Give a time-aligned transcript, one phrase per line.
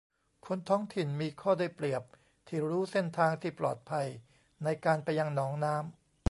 [0.45, 2.03] คนท้องถิ่นมีข้อได้เปรียบ
[2.47, 4.07] ที่รู้เส้นทางที่ปลอดภัย
[4.63, 5.91] ในการไปยังหนองน้ำ